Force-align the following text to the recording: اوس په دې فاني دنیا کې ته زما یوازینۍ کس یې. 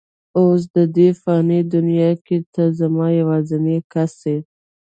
اوس 0.37 0.61
په 0.73 0.81
دې 0.95 1.09
فاني 1.21 1.59
دنیا 1.73 2.11
کې 2.25 2.37
ته 2.53 2.63
زما 2.79 3.07
یوازینۍ 3.19 3.77
کس 3.91 4.15
یې. 4.29 4.37